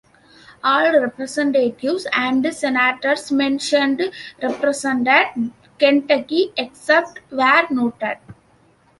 All 0.63 0.99
representatives 0.99 2.07
and 2.11 2.51
senators 2.55 3.31
mentioned 3.31 4.01
represented 4.41 5.27
Kentucky 5.77 6.51
except 6.57 7.19
where 7.29 7.67
noted. 7.69 8.17